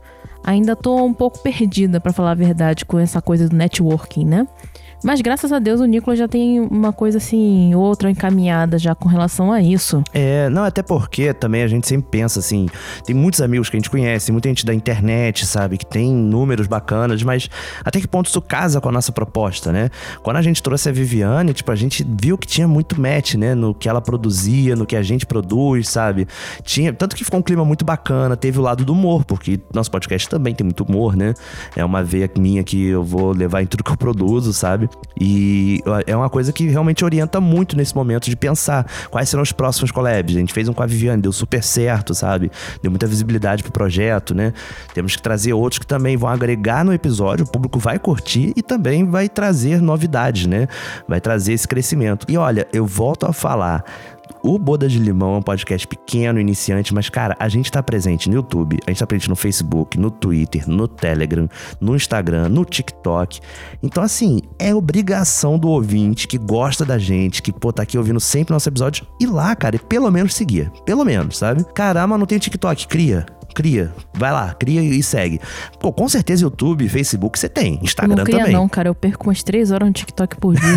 [0.43, 4.47] ainda tô um pouco perdida, para falar a verdade, com essa coisa do networking, né?
[5.03, 9.07] Mas graças a Deus o Nicolas já tem uma coisa assim, outra encaminhada já com
[9.07, 10.03] relação a isso.
[10.13, 12.67] É, não, até porque também a gente sempre pensa assim,
[13.05, 16.67] tem muitos amigos que a gente conhece, muita gente da internet, sabe, que tem números
[16.67, 17.49] bacanas, mas
[17.83, 19.89] até que ponto isso casa com a nossa proposta, né?
[20.21, 23.55] Quando a gente trouxe a Viviane, tipo, a gente viu que tinha muito match, né,
[23.55, 26.27] no que ela produzia, no que a gente produz, sabe?
[26.63, 29.89] Tinha, tanto que ficou um clima muito bacana, teve o lado do humor, porque nosso
[29.89, 31.33] podcast também tem muito humor, né?
[31.75, 34.88] É uma veia minha que eu vou levar em tudo que eu produzo, sabe?
[35.19, 39.51] E é uma coisa que realmente orienta muito nesse momento de pensar quais serão os
[39.51, 40.35] próximos collabs.
[40.35, 42.49] A gente fez um com a Viviane, deu super certo, sabe?
[42.81, 44.53] Deu muita visibilidade pro projeto, né?
[44.93, 48.61] Temos que trazer outros que também vão agregar no episódio, o público vai curtir e
[48.61, 50.67] também vai trazer novidades, né?
[51.05, 52.25] Vai trazer esse crescimento.
[52.29, 53.83] E olha, eu volto a falar
[54.43, 58.29] o Boda de Limão é um podcast pequeno, iniciante, mas, cara, a gente tá presente
[58.29, 62.63] no YouTube, a gente tá presente no Facebook, no Twitter, no Telegram, no Instagram, no
[62.63, 63.39] TikTok.
[63.81, 68.19] Então, assim, é obrigação do ouvinte que gosta da gente, que, pô, tá aqui ouvindo
[68.19, 70.71] sempre nosso episódio, ir lá, cara, e pelo menos seguir.
[70.85, 71.65] Pelo menos, sabe?
[71.73, 73.93] Caramba, não tem TikTok, cria Cria.
[74.13, 75.39] Vai lá, cria e segue.
[75.79, 77.79] Pô, com certeza YouTube, Facebook você tem.
[77.81, 78.53] Instagram não cria também.
[78.53, 78.89] não, cara.
[78.89, 80.69] Eu perco umas três horas no TikTok por dia.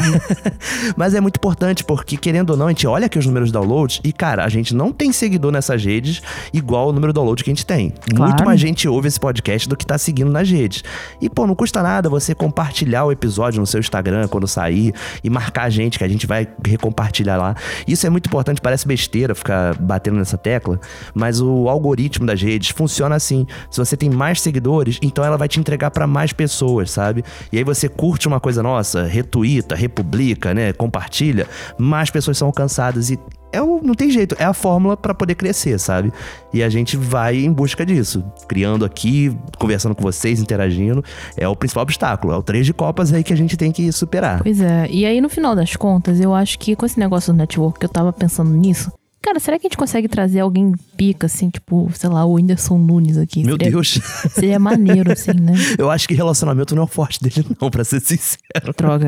[0.97, 3.53] Mas é muito importante porque, querendo ou não, a gente olha aqui os números de
[3.53, 7.43] downloads e, cara, a gente não tem seguidor nessas redes igual o número de download
[7.43, 7.91] que a gente tem.
[7.91, 8.31] Claro.
[8.31, 10.83] Muito mais gente ouve esse podcast do que tá seguindo nas redes.
[11.21, 15.31] E, pô, não custa nada você compartilhar o episódio no seu Instagram quando sair e
[15.31, 17.55] marcar a gente, que a gente vai recompartilhar lá.
[17.87, 20.81] Isso é muito importante, parece besteira ficar batendo nessa tecla,
[21.15, 23.47] mas o algoritmo das redes funciona assim.
[23.71, 27.25] Se você tem mais seguidores, então ela vai te entregar pra mais pessoas, sabe?
[27.51, 31.49] E aí você curte uma coisa nossa, retuita, republica, né, compartilha,
[31.79, 33.19] mais pessoas são alcançadas e
[33.53, 36.11] é o, não tem jeito, é a fórmula pra poder crescer, sabe?
[36.53, 41.05] E a gente vai em busca disso, criando aqui, conversando com vocês, interagindo,
[41.37, 43.93] é o principal obstáculo, é o três de copas aí que a gente tem que
[43.93, 44.43] superar.
[44.43, 44.89] pois é.
[44.91, 47.89] E aí, no final das contas, eu acho que com esse negócio do network, eu
[47.89, 48.91] tava pensando nisso.
[49.23, 52.77] Cara, será que a gente consegue trazer alguém pica, assim, tipo, sei lá, o Whindersson
[52.77, 53.45] Nunes aqui?
[53.45, 55.55] Meu seria, Deus, Seria maneiro, assim, né?
[55.79, 58.75] eu acho que relacionamento não é o forte dele não, pra ser sincero.
[58.77, 59.07] Droga.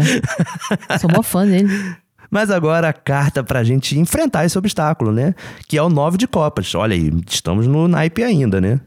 [1.01, 1.69] Sou mó fã dele.
[2.31, 5.35] Mas agora a carta pra gente enfrentar esse obstáculo, né?
[5.69, 6.75] Que é o 9 de copas.
[6.75, 8.81] Olha aí, estamos no naipe ainda, né?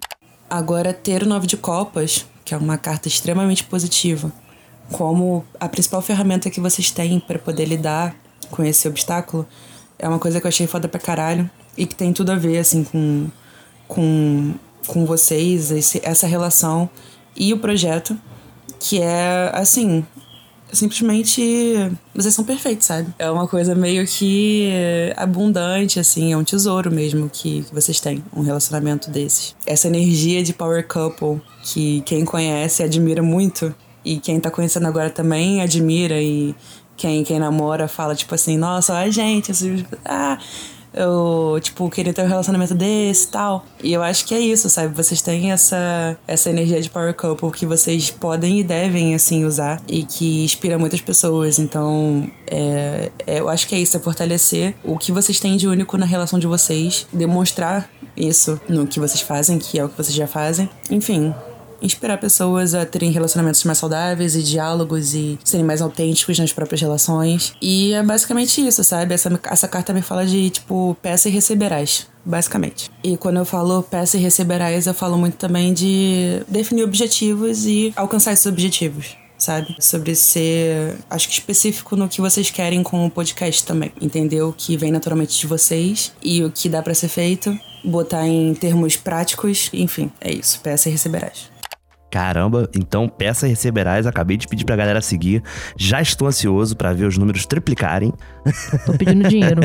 [0.50, 4.32] Agora, ter o nove de copas, que é uma carta extremamente positiva,
[4.92, 8.16] como a principal ferramenta que vocês têm para poder lidar
[8.50, 9.46] com esse obstáculo,
[10.00, 12.58] é uma coisa que eu achei foda pra caralho e que tem tudo a ver,
[12.58, 13.28] assim, com,
[13.88, 14.54] com,
[14.88, 16.90] com vocês, esse, essa relação
[17.36, 18.18] e o projeto,
[18.80, 20.06] que é, assim,
[20.72, 21.42] simplesmente
[22.14, 23.14] vocês são perfeitos, sabe?
[23.18, 24.70] É uma coisa meio que
[25.16, 29.56] abundante, assim, é um tesouro mesmo que, que vocês têm, um relacionamento desses.
[29.66, 35.10] Essa energia de power couple que quem conhece admira muito e quem tá conhecendo agora
[35.10, 36.56] também admira e
[36.98, 40.38] quem, quem namora fala, tipo assim, nossa, a gente, assim, ah,
[40.94, 43.66] eu, tipo, queria ter um relacionamento desse e tal.
[43.84, 44.96] E eu acho que é isso, sabe?
[44.96, 49.80] Vocês têm essa, essa energia de power couple que vocês podem e devem, assim, usar
[49.88, 51.60] e que inspira muitas pessoas.
[51.60, 55.68] Então, é, é, eu acho que é isso, é fortalecer o que vocês têm de
[55.68, 59.98] único na relação de vocês, demonstrar isso no que vocês fazem, que é o que
[59.98, 60.68] vocês já fazem.
[60.90, 61.34] Enfim,
[61.82, 66.82] inspirar pessoas a terem relacionamentos mais saudáveis e diálogos e serem mais autênticos nas próprias
[66.82, 67.54] relações.
[67.62, 69.13] E é basicamente isso, sabe?
[69.13, 72.08] Essa, essa carta me fala de, tipo, peça e receberás.
[72.26, 72.92] Basicamente.
[73.02, 77.94] E quando eu falo peça e receberás, eu falo muito também de definir objetivos e
[77.96, 79.76] alcançar esses objetivos sabe?
[79.80, 83.92] Sobre ser, acho que específico no que vocês querem com o podcast também.
[84.02, 88.28] Entender o que vem naturalmente de vocês e o que dá para ser feito, botar
[88.28, 90.60] em termos práticos, enfim, é isso.
[90.62, 91.57] Peça e receberás.
[92.10, 94.08] Caramba, então peça e receberás.
[94.08, 95.43] Acabei de pedir pra galera seguir.
[95.76, 98.13] Já estou ansioso pra ver os números triplicarem.
[98.86, 99.62] Tô pedindo dinheiro.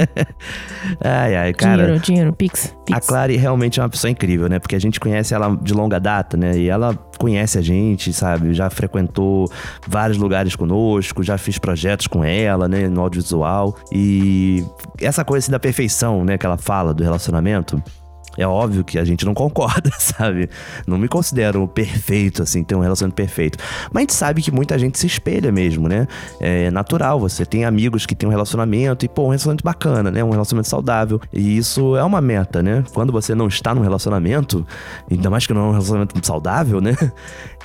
[1.00, 1.85] Ai, ai, cara.
[1.85, 2.98] dinheiro, dinheiro, pix, pix.
[2.98, 4.59] A Clary realmente é uma pessoa incrível, né?
[4.59, 6.57] Porque a gente conhece ela de longa data, né?
[6.57, 8.52] E ela conhece a gente, sabe?
[8.52, 9.50] Já frequentou
[9.87, 12.88] vários lugares conosco, já fiz projetos com ela, né?
[12.88, 13.76] No audiovisual.
[13.92, 14.64] E
[15.00, 16.37] essa coisa assim, da perfeição, né?
[16.37, 17.83] Que ela fala do relacionamento.
[18.37, 20.49] É óbvio que a gente não concorda, sabe?
[20.87, 23.59] Não me considero perfeito, assim, ter um relacionamento perfeito.
[23.92, 26.07] Mas a gente sabe que muita gente se espelha mesmo, né?
[26.40, 30.25] É natural, você tem amigos que têm um relacionamento e, pô, um relacionamento bacana, né?
[30.25, 31.21] Um relacionamento saudável.
[31.33, 32.85] E isso é uma meta, né?
[32.92, 34.66] Quando você não está num relacionamento,
[35.11, 36.97] ainda mais que não é um relacionamento saudável, né?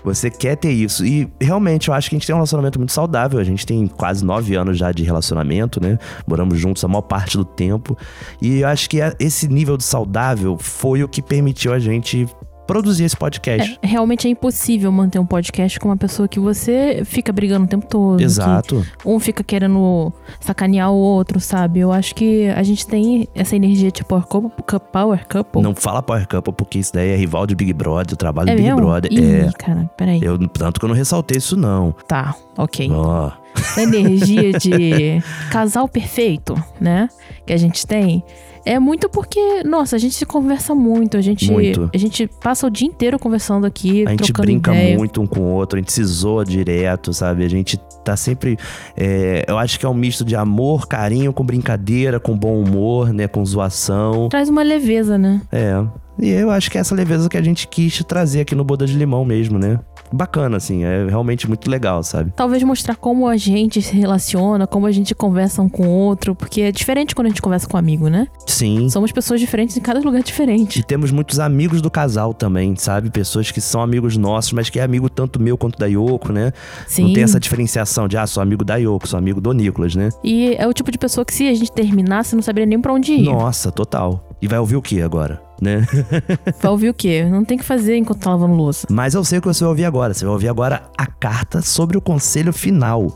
[0.03, 1.05] Você quer ter isso.
[1.05, 3.39] E realmente eu acho que a gente tem um relacionamento muito saudável.
[3.39, 5.97] A gente tem quase nove anos já de relacionamento, né?
[6.25, 7.97] Moramos juntos a maior parte do tempo.
[8.41, 12.27] E eu acho que esse nível de saudável foi o que permitiu a gente
[12.67, 13.79] produzir esse podcast.
[13.81, 17.67] É, realmente é impossível manter um podcast com uma pessoa que você fica brigando o
[17.67, 18.21] tempo todo.
[18.21, 18.85] Exato.
[19.05, 21.79] um fica querendo sacanear o outro, sabe?
[21.79, 24.51] Eu acho que a gente tem essa energia de power couple.
[24.91, 25.61] Power couple.
[25.61, 28.53] Não fala Power Couple, porque isso daí é rival de Big Brother, o trabalho é
[28.53, 28.81] do Big mesmo?
[28.81, 29.11] Brother.
[29.11, 29.51] Ih, é.
[29.57, 30.19] cara, peraí.
[30.21, 31.95] Eu, tanto que eu não ressaltei isso, não.
[32.07, 32.89] Tá, ok.
[32.91, 33.31] Ó.
[33.55, 37.09] Essa energia de casal perfeito, né?
[37.45, 38.23] Que a gente tem.
[38.67, 41.89] É muito porque, nossa, a gente se conversa muito, a gente, Muito.
[41.93, 44.97] a gente passa o dia inteiro conversando aqui, A gente brinca ideia.
[44.97, 47.45] muito um com o outro, a gente se zoa direto, sabe?
[47.45, 48.57] A gente tá sempre.
[48.95, 53.13] é, eu acho que é um misto de amor, carinho, com brincadeira, com bom humor,
[53.13, 53.27] né?
[53.27, 54.27] Com zoação.
[54.27, 55.41] Traz uma leveza, né?
[55.51, 55.81] É.
[56.19, 58.85] E eu acho que é essa leveza que a gente quis trazer aqui no Boda
[58.85, 59.79] de Limão mesmo, né?
[60.11, 62.31] Bacana, assim, é realmente muito legal, sabe?
[62.35, 66.35] Talvez mostrar como a gente se relaciona, como a gente conversa um com o outro,
[66.35, 68.27] porque é diferente quando a gente conversa com um amigo, né?
[68.45, 68.89] Sim.
[68.89, 70.79] Somos pessoas diferentes em cada lugar diferente.
[70.79, 73.09] E temos muitos amigos do casal também, sabe?
[73.09, 76.51] Pessoas que são amigos nossos, mas que é amigo tanto meu quanto da Yoko, né?
[76.87, 77.07] Sim.
[77.07, 80.09] Não tem essa diferenciação de, ah, sou amigo da Yoko, sou amigo do Nicolas, né?
[80.23, 82.93] E é o tipo de pessoa que se a gente terminasse, não saberia nem pra
[82.93, 83.23] onde ir.
[83.23, 84.27] Nossa, total.
[84.41, 85.46] E vai ouvir o que agora?
[85.61, 85.85] Né?
[86.61, 87.23] Vai ouvir o quê?
[87.23, 88.87] Não tem que fazer enquanto tá lavando louça.
[88.89, 90.13] Mas eu sei o que você vai ouvir agora.
[90.13, 93.15] Você vai ouvir agora a carta sobre o conselho final.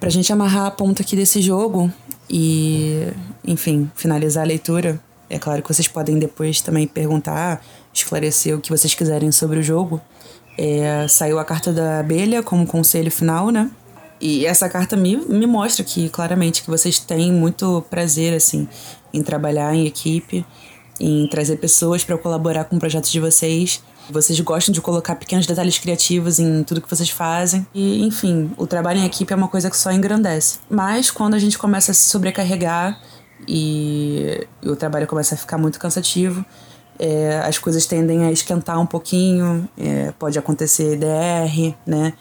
[0.00, 1.90] Pra gente amarrar a ponta aqui desse jogo
[2.28, 3.08] e,
[3.46, 8.70] enfim, finalizar a leitura, é claro que vocês podem depois também perguntar, esclarecer o que
[8.70, 10.00] vocês quiserem sobre o jogo.
[10.56, 13.70] É, saiu a carta da abelha como conselho final, né?
[14.20, 18.68] E essa carta me, me mostra que claramente que vocês têm muito prazer assim
[19.12, 20.44] em trabalhar em equipe,
[21.00, 23.82] em trazer pessoas para colaborar com o projeto de vocês.
[24.10, 27.66] Vocês gostam de colocar pequenos detalhes criativos em tudo que vocês fazem.
[27.74, 30.58] E, enfim, o trabalho em equipe é uma coisa que só engrandece.
[30.68, 33.00] Mas quando a gente começa a se sobrecarregar
[33.48, 36.44] e o trabalho começa a ficar muito cansativo,
[36.98, 42.12] é, as coisas tendem a esquentar um pouquinho, é, pode acontecer DR, né?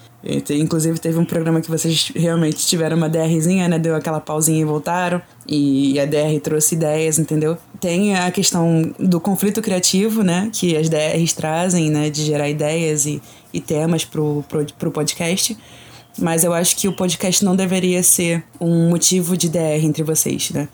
[0.49, 3.77] Inclusive teve um programa que vocês realmente tiveram uma DRzinha, né?
[3.77, 5.21] Deu aquela pausinha e voltaram.
[5.47, 7.57] E a DR trouxe ideias, entendeu?
[7.79, 10.49] Tem a questão do conflito criativo, né?
[10.51, 12.09] Que as DRs trazem, né?
[12.09, 13.21] De gerar ideias e,
[13.53, 15.57] e temas pro, pro, pro podcast.
[16.17, 20.51] Mas eu acho que o podcast não deveria ser um motivo de DR entre vocês,
[20.51, 20.67] né?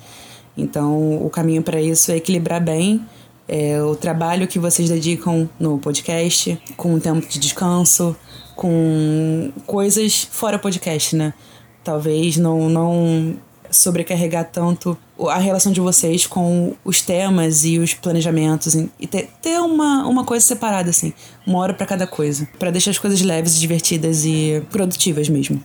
[0.55, 3.01] Então, o caminho para isso é equilibrar bem
[3.49, 8.15] é, o trabalho que vocês dedicam no podcast, com o tempo de descanso,
[8.55, 11.33] com coisas fora podcast, né?
[11.83, 13.35] Talvez não, não
[13.71, 14.95] sobrecarregar tanto
[15.27, 20.23] a relação de vocês com os temas e os planejamentos e ter, ter uma, uma
[20.23, 21.12] coisa separada, assim,
[21.45, 25.59] uma hora para cada coisa, para deixar as coisas leves, divertidas e produtivas mesmo.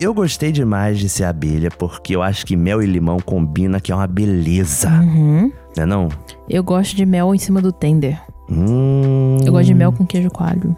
[0.00, 3.90] Eu gostei demais de ser abelha, porque eu acho que mel e limão combina, que
[3.90, 4.88] é uma beleza.
[4.88, 5.52] Uhum.
[5.76, 6.08] Né não?
[6.48, 8.20] Eu gosto de mel em cima do tender.
[8.48, 9.38] Hum.
[9.44, 10.76] Eu gosto de mel com queijo coalho.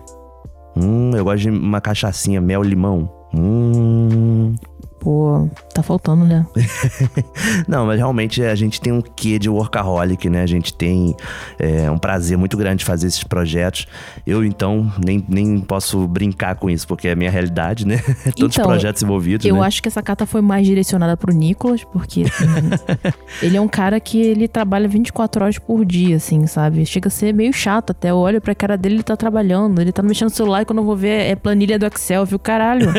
[0.74, 3.10] Hum, eu gosto de uma cachaçinha, mel limão.
[3.34, 4.54] Hum.
[5.00, 6.46] Pô, tá faltando, né?
[7.66, 10.42] não, mas realmente a gente tem um quê de workaholic, né?
[10.42, 11.16] A gente tem
[11.58, 13.86] é, um prazer muito grande de fazer esses projetos.
[14.26, 17.96] Eu, então, nem, nem posso brincar com isso, porque é a minha realidade, né?
[18.36, 19.46] Todos então, os projetos envolvidos.
[19.46, 19.66] Eu né?
[19.66, 22.44] acho que essa carta foi mais direcionada pro Nicolas, porque assim,
[23.40, 26.84] ele é um cara que ele trabalha 24 horas por dia, assim, sabe?
[26.84, 28.10] Chega a ser meio chato até.
[28.10, 30.80] Eu olho pra cara dele, ele tá trabalhando, ele tá mexendo no celular e quando
[30.80, 32.38] eu vou ver é planilha do Excel, viu?
[32.38, 32.92] Caralho.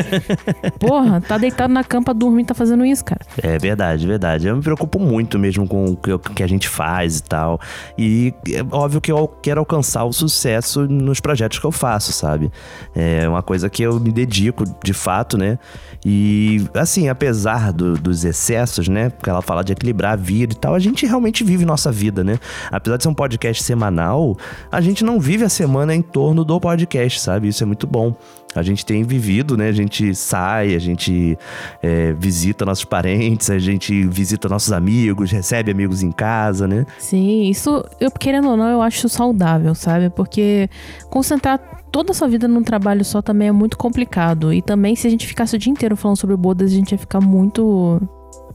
[0.80, 3.20] Porra, tá deitado na cama pra dormir tá fazendo isso, cara.
[3.44, 4.48] É verdade, verdade.
[4.48, 7.60] Eu me preocupo muito mesmo com o que a gente faz e tal.
[7.98, 12.50] E é óbvio que eu quero alcançar o sucesso nos projetos que eu faço, sabe?
[12.96, 15.60] É uma coisa que eu me dedico de fato, né?
[16.06, 19.10] E assim, apesar do, dos excessos, né?
[19.10, 22.24] Porque ela fala de equilibrar a vida e tal, a gente realmente vive nossa vida,
[22.24, 22.40] né?
[22.72, 24.38] Apesar de ser um podcast semanal,
[24.72, 27.50] a gente não vive a semana em torno do podcast, sabe?
[27.50, 28.16] Isso é muito bom
[28.56, 29.70] a gente tem vivido, né?
[29.70, 31.38] A gente sai, a gente
[31.82, 36.86] é, visita nossos parentes, a gente visita nossos amigos, recebe amigos em casa, né?
[36.98, 40.10] Sim, isso, eu querendo ou não, eu acho saudável, sabe?
[40.10, 40.70] Porque
[41.10, 41.60] concentrar
[41.92, 44.54] toda a sua vida num trabalho só também é muito complicado.
[44.54, 46.98] E também, se a gente ficasse o dia inteiro falando sobre bodas, a gente ia
[46.98, 48.02] ficar muito.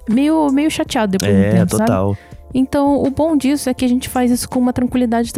[0.08, 2.14] meio, meio chateado depois é, do tempo, total.
[2.14, 2.36] Sabe?
[2.54, 5.30] Então, o bom disso é que a gente faz isso com uma tranquilidade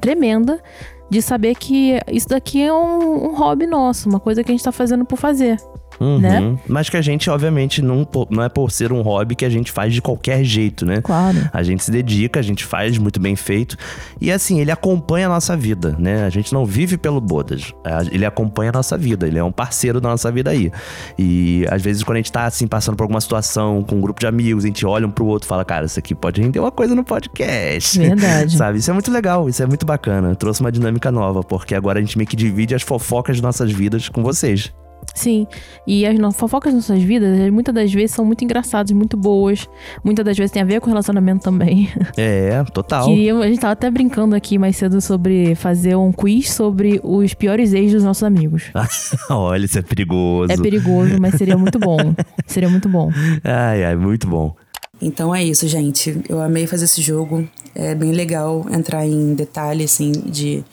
[0.00, 0.60] tremenda
[1.08, 4.64] de saber que isso daqui é um, um hobby nosso, uma coisa que a gente
[4.64, 5.58] tá fazendo por fazer.
[6.00, 6.18] Uhum.
[6.18, 6.58] Né?
[6.68, 9.72] Mas que a gente, obviamente, não, não é por ser um hobby que a gente
[9.72, 11.00] faz de qualquer jeito, né?
[11.00, 11.48] Claro.
[11.52, 13.76] A gente se dedica, a gente faz muito bem feito.
[14.20, 16.24] E assim, ele acompanha a nossa vida, né?
[16.24, 17.72] A gente não vive pelo Bodas.
[18.10, 20.70] Ele acompanha a nossa vida, ele é um parceiro da nossa vida aí.
[21.18, 24.20] E às vezes, quando a gente tá assim, passando por alguma situação com um grupo
[24.20, 26.60] de amigos, a gente olha um pro outro e fala, cara, isso aqui pode render
[26.60, 27.98] uma coisa no podcast.
[27.98, 28.56] Verdade.
[28.56, 28.78] Sabe?
[28.78, 30.34] Isso é muito legal, isso é muito bacana.
[30.34, 33.72] Trouxe uma dinâmica nova, porque agora a gente meio que divide as fofocas de nossas
[33.72, 34.72] vidas com vocês.
[35.14, 35.46] Sim,
[35.86, 39.68] e as fofocas das nossas vidas, muitas das vezes são muito engraçadas, muito boas.
[40.04, 41.90] Muitas das vezes tem a ver com relacionamento também.
[42.18, 43.04] É, total.
[43.06, 47.72] A gente tava até brincando aqui mais cedo sobre fazer um quiz sobre os piores
[47.72, 48.64] ex dos nossos amigos.
[49.28, 50.52] Olha, isso é perigoso.
[50.52, 52.14] É perigoso, mas seria muito bom.
[52.46, 53.10] seria muito bom.
[53.44, 54.54] Ai, ai, muito bom.
[55.00, 56.22] Então é isso, gente.
[56.28, 57.46] Eu amei fazer esse jogo.
[57.74, 60.64] É bem legal entrar em detalhes, assim, de,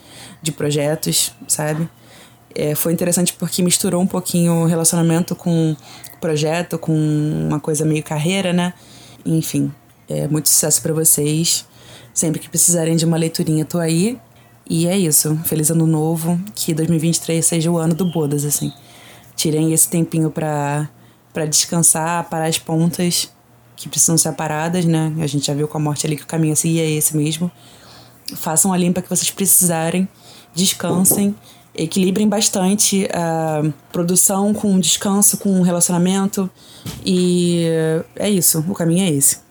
[0.42, 1.88] de projetos, sabe?
[2.56, 5.76] É, foi interessante porque misturou um pouquinho o relacionamento com
[6.22, 8.74] projeto, com uma coisa meio carreira, né?
[9.26, 9.72] Enfim,
[10.08, 11.66] é, muito sucesso para vocês.
[12.14, 14.20] Sempre que precisarem de uma leiturinha, tô aí.
[14.70, 15.36] E é isso.
[15.46, 16.40] Feliz ano novo.
[16.54, 18.72] Que 2023 seja o ano do Bodas, assim.
[19.36, 20.88] Tirem esse tempinho pra,
[21.34, 23.30] pra descansar, parar as pontas
[23.76, 25.12] que precisam ser paradas, né?
[25.20, 27.18] A gente já viu com a morte ali que o caminho a seguir é esse
[27.18, 27.52] mesmo.
[28.36, 30.08] Façam a limpa que vocês precisarem.
[30.54, 31.36] Descansem
[31.76, 36.50] equilibrem bastante a produção com descanso, com relacionamento.
[37.06, 37.66] E
[38.16, 39.44] é isso, o caminho é esse.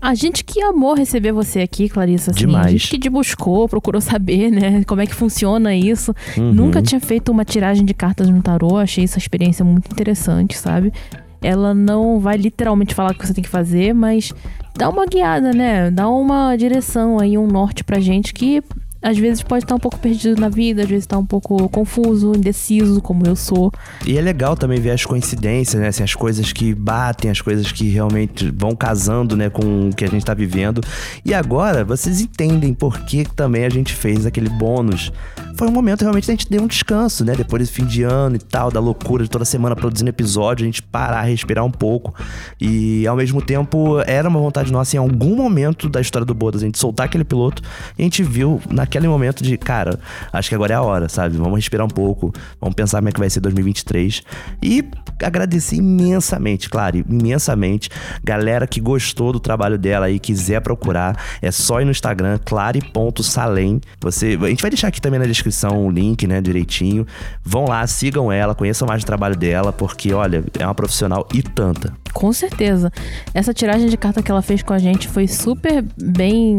[0.00, 2.30] A gente que amou receber você aqui, Clarissa.
[2.30, 2.66] Assim, Demais.
[2.66, 4.84] A gente que te buscou, procurou saber, né?
[4.84, 6.14] Como é que funciona isso.
[6.36, 6.52] Uhum.
[6.52, 8.76] Nunca tinha feito uma tiragem de cartas no tarô.
[8.76, 10.92] Achei essa experiência muito interessante, sabe?
[11.40, 14.30] Ela não vai literalmente falar o que você tem que fazer, mas
[14.76, 15.90] dá uma guiada, né?
[15.90, 18.62] Dá uma direção aí, um norte pra gente que
[19.04, 22.32] às vezes pode estar um pouco perdido na vida, às vezes tá um pouco confuso,
[22.34, 23.70] indeciso, como eu sou.
[24.06, 25.88] E é legal também ver as coincidências, né?
[25.88, 30.06] Assim, as coisas que batem, as coisas que realmente vão casando, né, com o que
[30.06, 30.80] a gente tá vivendo.
[31.22, 35.12] E agora, vocês entendem por que também a gente fez aquele bônus.
[35.58, 37.34] Foi um momento realmente da gente ter um descanso, né?
[37.36, 40.66] Depois desse fim de ano e tal, da loucura de toda semana produzindo episódio, a
[40.66, 42.14] gente parar, respirar um pouco.
[42.58, 46.62] E ao mesmo tempo, era uma vontade nossa em algum momento da história do Bodas,
[46.62, 47.62] a gente soltar aquele piloto.
[47.98, 48.60] E a gente viu
[48.94, 49.98] naquele momento de, cara,
[50.32, 51.36] acho que agora é a hora, sabe?
[51.36, 54.22] Vamos respirar um pouco, vamos pensar como é que vai ser 2023.
[54.62, 54.84] E
[55.22, 57.90] agradecer imensamente, claro, imensamente.
[58.22, 63.80] Galera que gostou do trabalho dela e quiser procurar, é só ir no Instagram, clare.salem.
[64.00, 67.06] Você, a gente vai deixar aqui também na descrição o link, né, direitinho.
[67.42, 71.42] Vão lá, sigam ela, conheçam mais o trabalho dela, porque, olha, é uma profissional e
[71.42, 71.92] tanta.
[72.12, 72.92] Com certeza.
[73.32, 76.58] Essa tiragem de carta que ela fez com a gente foi super bem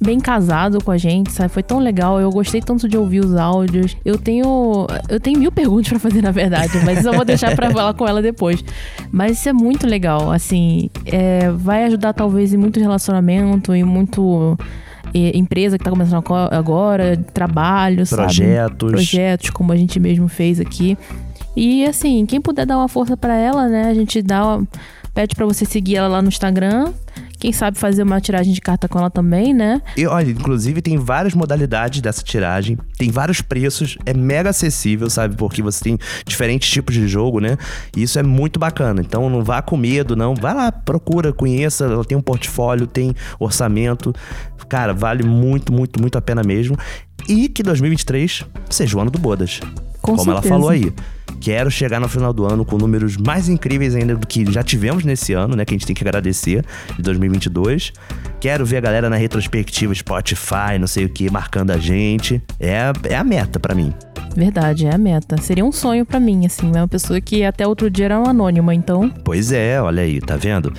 [0.00, 1.48] bem casado com a gente, sabe?
[1.48, 2.20] Foi tão legal.
[2.20, 3.96] Eu gostei tanto de ouvir os áudios.
[4.04, 7.70] Eu tenho eu tenho mil perguntas pra fazer na verdade, mas eu vou deixar pra
[7.70, 8.64] falar com ela depois.
[9.10, 14.58] Mas isso é muito legal, assim, é, vai ajudar talvez em muito relacionamento e muito
[15.14, 18.22] é, empresa que tá começando agora, trabalho, sabe?
[18.22, 18.90] Projetos.
[18.90, 20.96] Projetos, como a gente mesmo fez aqui.
[21.54, 23.88] E assim, quem puder dar uma força pra ela, né?
[23.88, 24.66] A gente dá uma-
[25.12, 26.92] pede pra você seguir ela lá no Instagram.
[27.42, 29.82] Quem sabe fazer uma tiragem de carta com ela também, né?
[29.96, 35.34] E olha, inclusive tem várias modalidades dessa tiragem, tem vários preços, é mega acessível, sabe?
[35.34, 37.58] Porque você tem diferentes tipos de jogo, né?
[37.96, 39.00] E isso é muito bacana.
[39.00, 40.36] Então não vá com medo, não.
[40.36, 41.86] Vai lá, procura, conheça.
[41.86, 44.14] Ela tem um portfólio, tem orçamento.
[44.68, 46.76] Cara, vale muito, muito, muito a pena mesmo.
[47.28, 49.58] E que 2023 seja o ano do Bodas.
[50.00, 50.54] Com como ela certeza.
[50.54, 50.92] falou aí.
[51.40, 55.04] Quero chegar no final do ano com números mais incríveis ainda do que já tivemos
[55.04, 55.64] nesse ano, né?
[55.64, 56.64] Que a gente tem que agradecer,
[56.96, 57.92] de 2022.
[58.40, 62.42] Quero ver a galera na retrospectiva Spotify, não sei o que, marcando a gente.
[62.58, 63.92] É, é a meta pra mim.
[64.34, 65.36] Verdade, é a meta.
[65.40, 66.80] Seria um sonho pra mim, assim, né?
[66.80, 69.10] Uma pessoa que até outro dia era uma anônima, então.
[69.24, 70.72] Pois é, olha aí, tá vendo?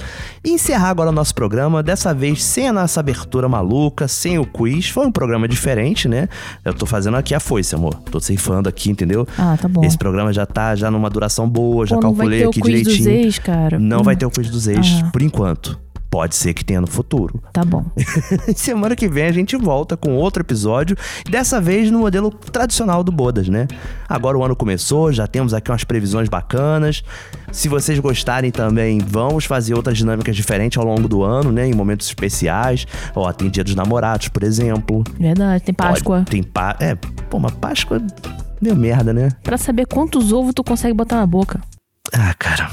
[0.44, 4.46] E encerrar agora o nosso programa, dessa vez sem a nossa abertura maluca, sem o
[4.46, 4.90] quiz.
[4.90, 6.28] Foi um programa diferente, né?
[6.66, 7.96] Eu tô fazendo aqui a foice, amor.
[8.12, 9.28] Tô ceifando aqui, entendeu?
[9.38, 9.84] Ah, tá bom.
[9.84, 12.50] Esse programa já tá já numa duração boa, já Pô, não vai calculei ter o
[12.50, 13.26] aqui quiz dos direitinho.
[13.26, 13.80] ex, cara.
[13.80, 15.10] Não Hum, vai ter o quiz dos ex, Ah.
[15.12, 15.80] por enquanto.
[16.10, 17.42] Pode ser que tenha no futuro.
[17.52, 17.84] Tá bom.
[18.56, 20.96] Semana que vem a gente volta com outro episódio,
[21.28, 23.68] dessa vez no modelo tradicional do Bodas, né?
[24.08, 27.04] Agora o ano começou, já temos aqui umas previsões bacanas.
[27.52, 31.68] Se vocês gostarem também, vamos fazer outras dinâmicas diferentes ao longo do ano, né?
[31.68, 32.86] Em momentos especiais.
[33.16, 35.04] Ó, tem Dia dos Namorados, por exemplo.
[35.20, 36.24] Verdade, tem Páscoa.
[36.30, 36.76] Tem pá.
[36.80, 38.00] É, pô, uma Páscoa.
[38.64, 39.30] Deu merda, né?
[39.44, 41.62] Pra saber quantos ovos tu consegue botar na boca.
[42.14, 42.72] Ah, cara.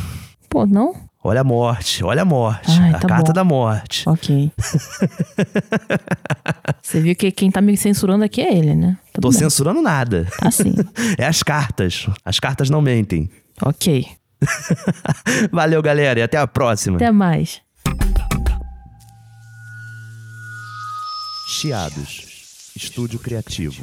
[0.48, 0.94] Pô, não?
[1.22, 2.70] Olha a morte, olha a morte.
[2.80, 3.32] Ai, a tá carta bom.
[3.32, 4.08] da morte.
[4.08, 4.50] Ok.
[6.80, 8.96] Você viu que quem tá me censurando aqui é ele, né?
[9.20, 10.26] Tô censurando nada.
[10.38, 10.74] Tá sim.
[11.18, 12.06] É as cartas.
[12.24, 13.28] As cartas não mentem.
[13.60, 14.06] ok.
[15.52, 16.96] Valeu, galera, e até a próxima.
[16.96, 17.60] Até mais.
[21.48, 22.70] Chiados.
[22.76, 23.82] Estúdio Criativo.